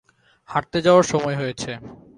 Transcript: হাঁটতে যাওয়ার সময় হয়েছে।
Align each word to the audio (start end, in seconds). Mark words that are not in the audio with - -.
হাঁটতে 0.49 0.77
যাওয়ার 0.85 1.05
সময় 1.11 1.37
হয়েছে। 1.41 1.71